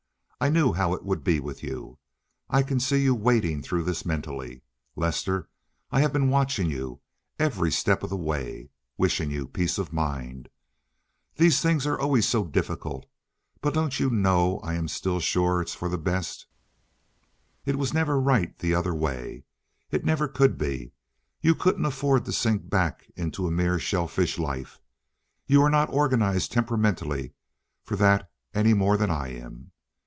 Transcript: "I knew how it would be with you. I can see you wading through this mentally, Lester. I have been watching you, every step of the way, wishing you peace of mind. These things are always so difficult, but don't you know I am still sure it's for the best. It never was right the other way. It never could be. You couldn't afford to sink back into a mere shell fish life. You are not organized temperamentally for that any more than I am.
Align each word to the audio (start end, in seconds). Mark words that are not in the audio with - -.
"I 0.43 0.49
knew 0.49 0.73
how 0.73 0.95
it 0.95 1.05
would 1.05 1.23
be 1.23 1.39
with 1.39 1.61
you. 1.61 1.99
I 2.49 2.63
can 2.63 2.79
see 2.79 3.03
you 3.03 3.13
wading 3.13 3.61
through 3.61 3.83
this 3.83 4.07
mentally, 4.07 4.63
Lester. 4.95 5.47
I 5.91 6.01
have 6.01 6.11
been 6.11 6.31
watching 6.31 6.67
you, 6.71 6.99
every 7.37 7.71
step 7.71 8.01
of 8.01 8.09
the 8.09 8.17
way, 8.17 8.71
wishing 8.97 9.29
you 9.29 9.47
peace 9.47 9.77
of 9.77 9.93
mind. 9.93 10.49
These 11.35 11.61
things 11.61 11.85
are 11.85 11.99
always 11.99 12.27
so 12.27 12.43
difficult, 12.43 13.05
but 13.61 13.75
don't 13.75 13.99
you 13.99 14.09
know 14.09 14.57
I 14.61 14.73
am 14.73 14.87
still 14.87 15.19
sure 15.19 15.61
it's 15.61 15.75
for 15.75 15.87
the 15.89 15.99
best. 15.99 16.47
It 17.63 17.75
never 17.93 18.17
was 18.17 18.25
right 18.25 18.57
the 18.57 18.73
other 18.73 18.95
way. 18.95 19.43
It 19.91 20.05
never 20.05 20.27
could 20.27 20.57
be. 20.57 20.91
You 21.41 21.53
couldn't 21.53 21.85
afford 21.85 22.25
to 22.25 22.31
sink 22.31 22.67
back 22.67 23.11
into 23.15 23.45
a 23.47 23.51
mere 23.51 23.77
shell 23.77 24.07
fish 24.07 24.39
life. 24.39 24.79
You 25.45 25.61
are 25.61 25.69
not 25.69 25.93
organized 25.93 26.51
temperamentally 26.51 27.33
for 27.83 27.95
that 27.97 28.31
any 28.55 28.73
more 28.73 28.97
than 28.97 29.11
I 29.11 29.35
am. 29.39 29.71